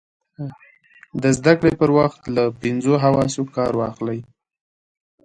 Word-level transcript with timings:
د 1.21 1.23
زده 1.37 1.53
کړې 1.59 1.73
پر 1.81 1.89
وخت 1.99 2.21
له 2.35 2.43
پینځو 2.61 2.93
حواسو 3.03 3.41
کار 3.55 3.71
واخلئ. 3.79 4.19